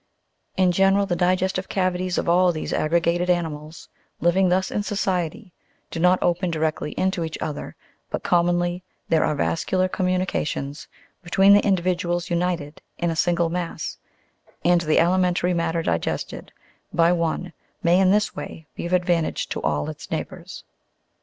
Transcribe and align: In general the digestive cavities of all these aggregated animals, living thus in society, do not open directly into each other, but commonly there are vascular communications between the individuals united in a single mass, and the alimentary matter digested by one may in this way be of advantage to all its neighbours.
In 0.57 0.71
general 0.71 1.05
the 1.05 1.15
digestive 1.15 1.69
cavities 1.69 2.17
of 2.17 2.27
all 2.27 2.51
these 2.51 2.73
aggregated 2.73 3.29
animals, 3.29 3.87
living 4.19 4.49
thus 4.49 4.71
in 4.71 4.81
society, 4.81 5.53
do 5.91 5.99
not 5.99 6.17
open 6.23 6.49
directly 6.49 6.93
into 6.93 7.23
each 7.23 7.37
other, 7.39 7.75
but 8.09 8.23
commonly 8.23 8.83
there 9.09 9.23
are 9.23 9.35
vascular 9.35 9.87
communications 9.87 10.87
between 11.21 11.53
the 11.53 11.63
individuals 11.63 12.31
united 12.31 12.81
in 12.97 13.11
a 13.11 13.15
single 13.15 13.51
mass, 13.51 13.99
and 14.65 14.81
the 14.81 14.97
alimentary 14.97 15.53
matter 15.53 15.83
digested 15.83 16.51
by 16.91 17.11
one 17.11 17.53
may 17.83 17.99
in 17.99 18.09
this 18.09 18.35
way 18.35 18.65
be 18.75 18.87
of 18.87 18.93
advantage 18.93 19.49
to 19.49 19.61
all 19.61 19.87
its 19.87 20.09
neighbours. 20.09 20.63